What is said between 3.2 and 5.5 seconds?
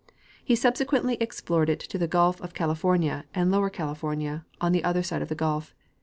and Lower California, on the other side of the